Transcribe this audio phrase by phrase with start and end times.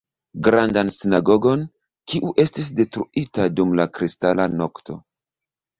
[0.45, 1.67] Grandan sinagogon,
[2.13, 5.03] kiu estis detruita dum la Kristala nokto.